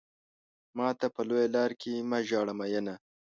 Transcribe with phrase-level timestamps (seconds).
[0.77, 2.95] ماته په لويه لار کې مه ژاړه مينه.